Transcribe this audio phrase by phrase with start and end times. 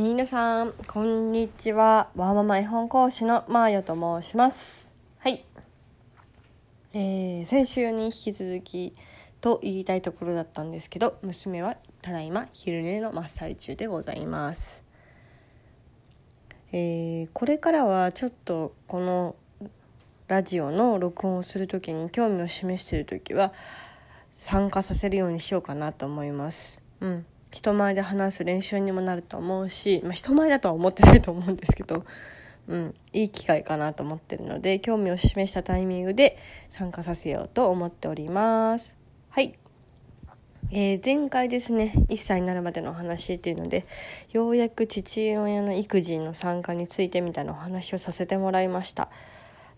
[0.00, 2.10] 皆さん、こんにちは。
[2.14, 4.94] ワーママ絵本講師のマーヨと申します。
[5.18, 5.44] はい。
[6.92, 8.92] えー、先週に引き続き
[9.40, 14.84] と言いたいところだったんですけど、娘はただいま昼寝の真っ最中でございます。
[16.70, 19.34] えー、これからはちょっとこの
[20.28, 23.52] ラジオの録音をする時に興味を示している時は
[24.32, 26.84] 参加させるようにしようかなと思います。
[27.00, 27.26] うん。
[27.50, 32.04] 人前で話す練習にもなると思うし、まあ、人前だとは思ってないと思うんですけど、
[32.68, 36.36] うん、いい機会かなと思ってるので興味を示したタイミングで
[36.70, 38.94] 参加させようと思っております。
[39.30, 39.58] はい。
[40.70, 43.86] えー、前回ですね1歳になるまでのお話っていうので
[44.32, 49.08] ようやく父親の育児の参加についてみたいなお話をさせてもらいました。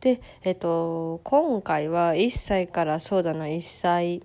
[0.00, 4.22] で、えっと、今回は1歳からそうだな1歳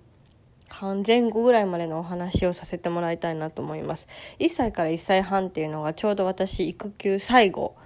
[0.68, 4.08] 半前後ぐらいまでのお話をさせてもらいたいなと思います。
[4.38, 7.76] 1歳から1歳半っていうのがちょうど私育休最後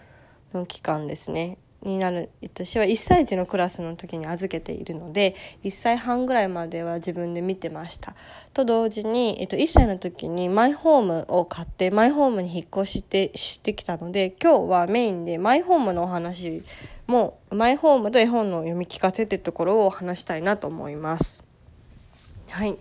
[0.55, 1.59] の期間ですね。
[1.83, 8.15] になる私は1歳児のクラスの時に預けているので1歳半ぐらいまでは自分で見てました。
[8.53, 16.65] と同時に、えっと、1歳の時にマイホームを買ってマイホームに引っ越してしてきたので今日はメインでマイホームのお話
[17.07, 21.48] もマイホームと絵本の読み聞かせってところを話したいなと思います。
[22.51, 22.79] はい。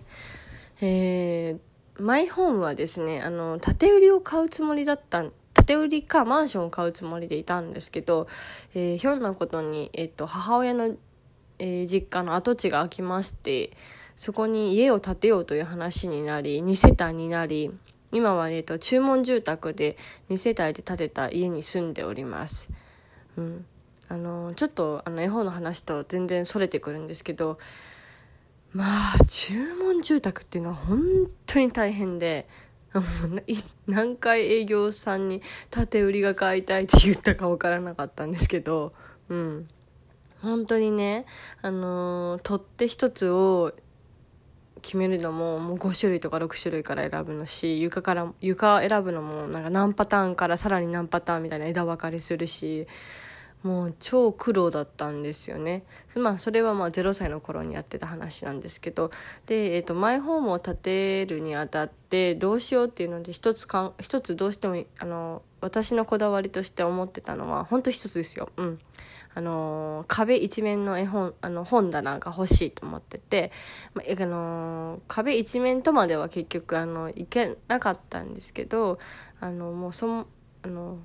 [0.80, 1.58] えー、
[2.02, 5.24] マイホームはですね、あの、建売りを買うつもりだった
[5.66, 8.28] 建売りかマンションを買うつもりでいたんですけど、
[8.74, 10.94] えー、ひょんなことに、えっと、母親の、
[11.58, 13.70] えー、実家の跡地が空きまして、
[14.16, 17.70] そこに家を建てようという話になり、2世帯になり、
[18.10, 19.96] 今は、えっと、注文住宅で
[20.30, 22.70] 2世帯で建てた家に住んでおります。
[23.36, 23.66] うん。
[24.08, 27.58] あの、ちょっと、あの、絵本の話と全然それてくるんですけど、
[28.78, 31.02] まあ注文住宅っていうのは本
[31.46, 32.46] 当に大変で
[33.88, 38.92] 何回営業さんに建売りが買いたいって言ったか分からなかったんですけど
[39.28, 39.68] うん。
[40.42, 41.26] 本当にね
[41.60, 43.72] あのー、取って一つを
[44.80, 52.86] 決めるのももう5種類とか6種類から選ぶのし床から床選ぶのもなんか何パターンからさらに何パターンみたいな枝分かれするし
[53.62, 55.84] もう超苦労だったんですよね。
[56.16, 59.10] まあそれはまあ0歳の頃にやってた話なんですけど、
[59.46, 68.50] で、え、ー、と、マイホームを建てるにあたってどうしようっていうので一つかん、一つどうしても、あの、私のこだわりとして思ってたのは、本当一つですよ。
[68.56, 68.78] うん。
[69.34, 73.52] あの壁一面の絵本あの本棚が欲しいと思ってて、
[73.94, 78.98] まあの壁一面とまでは結局あのいけなかったんですけど
[79.40, 80.26] あのもうその
[80.62, 80.98] あの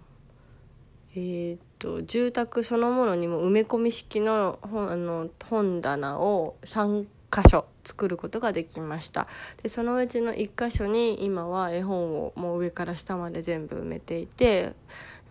[1.16, 9.28] えー、っと住宅そのものにも埋め込み式の本あの本棚を3箇所作ることができました。
[9.62, 14.74] でそのうちの1箇所に今は絵本をもう上から下まで全部埋めていてで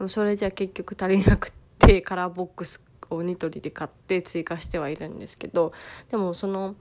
[0.00, 5.72] もそれじゃ結局足りなくてカラーボックスをニトリで買って追加してはいるんですけど
[6.10, 6.74] でもその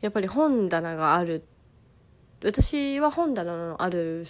[0.00, 1.44] やっぱり本棚がある
[2.42, 4.24] 私は本棚のある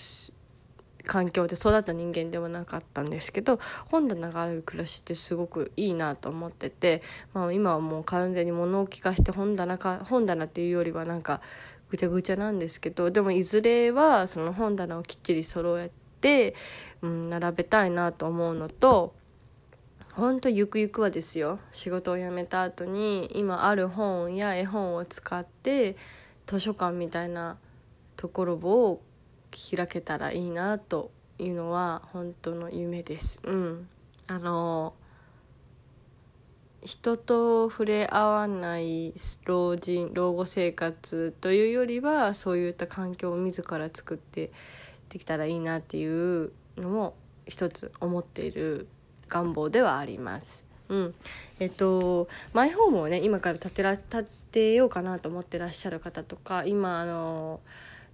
[1.10, 3.59] 環境で育った人間ではなかったんですけど
[3.91, 7.03] 本棚がある暮らしってすごくいいなと思ってて、
[7.34, 11.41] まあ、今はもう完全に物置化して本棚か本棚っていうよりはなんか
[11.91, 16.54] ぐちゃぐちゃなんですけどでもいずれはその本棚をきっちり揃えて、
[17.03, 19.12] うん、並べたいなと思うのと
[20.15, 25.97] ほんとゆくゆくはですよ仕事を辞めた後に今ある本や絵本を使って
[26.47, 27.59] 図書館みたいな
[28.16, 29.03] ところを
[29.50, 33.41] 開けたらいいなというのは本当の夢です。
[33.44, 33.88] うん、
[34.27, 34.94] あの
[36.83, 39.12] 人と触れ合わない
[39.44, 44.50] 老人老後生活というよりはそういった環境を自ら作って
[45.11, 47.15] できたらいいなっていうのも
[47.47, 48.88] 一つ思っている
[49.28, 50.65] 願望ではあります。
[50.88, 51.15] うん、
[51.61, 57.61] えっとマイホームをね今から建てら建てようかなと思ってらっしゃる方とか今あの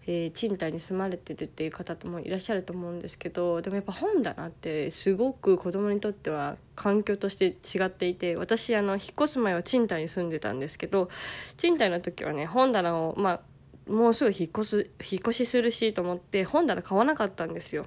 [0.09, 11.08] えー、賃貸に住まれてるっていう方もいらっしゃると思うんですけどでもやっぱ本棚ってすごく子供にとっては環境として違っていて私あの引っ越す前は賃貸に住んでたんですけど
[11.56, 17.87] 賃貸の時はね本棚をまあもうすぐ引っ越す引っ越しするしと思って本棚買わなかったんですよ。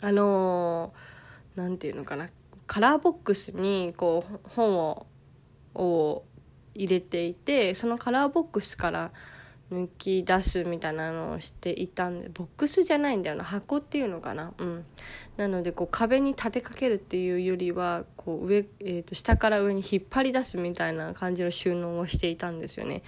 [0.00, 0.92] あの
[1.56, 2.28] 何、ー、て言うのかな
[2.66, 5.06] カラーボックスにこう本を
[5.74, 6.24] を
[6.74, 9.12] 入れていてそのカラーボックスから
[9.72, 14.52] 抜き出すみたいなのをしていたんでボックスじゃないんだよな箱っていうのかな。
[14.58, 14.84] うん。
[15.36, 23.02] なのでこう壁に立てかけるっていうよりはこう上、えー、と下から上に引っ張り出すみたいな感じの収納をしていたんですよね。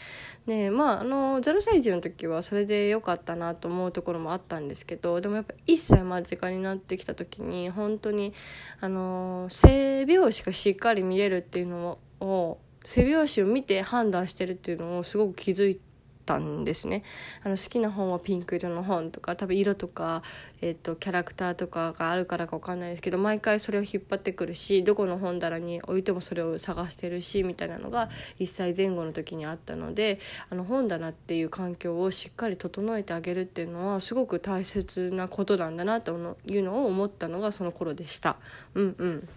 [0.46, 8.32] でまああの0歳児の時はそれで良かったなと思うところもあったんですけどでもやっぱ1歳間近になってきた時に本当に
[8.80, 15.80] あの性病子がしっかり見えるっていうのを背拍子を見て判断してるっていうのをすごく気づい
[16.26, 17.04] たんですね
[17.44, 20.22] あの好きな本はピンク色の本とか多分色とか、
[20.60, 30.18] えーと、キャラクターとかがあるからか分かんないですけど毎回それを引っ張ってくるしどこの本棚に置いてもそれを探してるしみたいなのが1歳前後の時にあったので
[30.50, 38.36] あの本棚っていう環境をしっかり整えてあげるっていうのはすごく大切なことなんだなというのを思ったのがその頃でした。
[38.74, 39.28] うんうん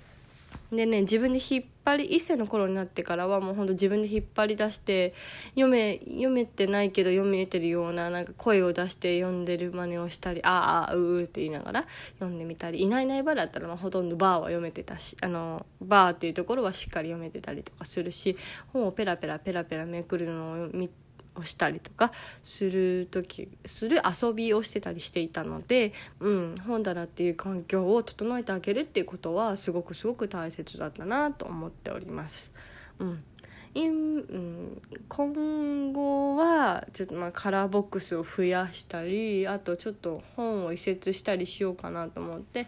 [0.71, 5.15] でね自分で引っ張り1歳の頃になってからはもうほんと自分で引っ張り出して
[5.55, 11.85] 読め読めてないけど読めてるようななんか声を出して読んでる真似をしたりああううって言いながら
[12.19, 18.37] 読んでみたり「いないいないば」だったらまあほとんどバーは読めてたしあのバーっていうところはしっかり読めてたりとかするし
[18.71, 21.08] 本をペラペラペラペラめくるのを見て。
[21.35, 22.11] をしたりとか
[22.43, 32.53] する時する遊びをしてたりしていたので、うん、本棚っていう環境を整えてあげるっていうことはすごくすごく大切だったなと思っております。
[32.99, 33.23] うん、
[35.07, 42.67] 今後はちょっとまあカラーボックスを増やしたりあとちょっと本を移設したりしようかなと思って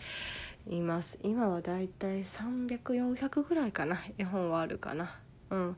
[0.70, 1.20] います。
[1.24, 5.16] 今はだいたい300400ぐらいかな絵本はあるかな。
[5.52, 5.78] うん。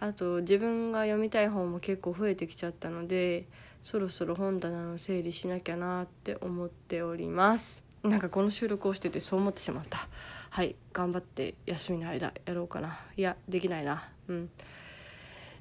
[0.00, 3.46] あと自分が読みたい本も結構増えてきちゃったので
[3.82, 7.82] そろそろ本棚の整理しなきゃなって思っております。
[8.02, 10.08] なんかこの収録をしててそう思ってしまった。
[10.50, 10.76] はい。
[10.92, 13.00] 頑張って休みの間やろうかな。
[13.16, 14.08] いやできないな。
[14.28, 14.50] うん。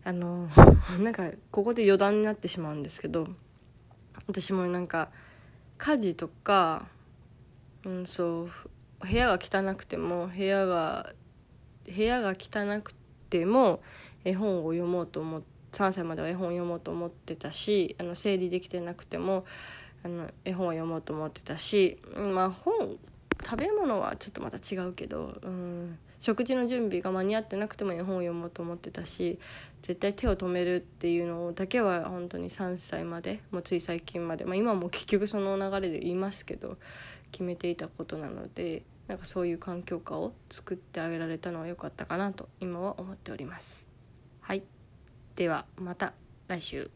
[0.06, 0.50] あの
[1.00, 3.28] なんかここで余談になってしまうんですけど
[4.28, 5.10] 私もなんか
[5.78, 6.88] 家事とか
[7.86, 11.14] うんそう部屋が汚くても部屋が
[11.86, 12.94] 部屋が汚く
[13.38, 13.82] ても
[14.24, 19.44] 絵本を読もうと思って3歳までは絵本を読もうと思ってたしあの整理できてなくても
[20.04, 21.98] あの絵本を読もうと思ってたし、
[22.36, 22.98] まあ本
[23.44, 29.40] 食べ物はちょっとまた違うけど、うん、食事の準備が間に合ってなくても絵本を読もうと思ってたし
[29.82, 36.78] 絶対手を止めるっていうのだけは本当に3歳までもうつい最近まで、まあ、今も結局その流れで言いますけど
[37.32, 38.84] 決めていたことなので
[39.14, 43.88] なんかそういう環境下を作ってあげられたのは良かったかなと今は思っております。
[44.42, 44.64] はい
[45.36, 46.14] ではまた
[46.48, 46.90] 来週。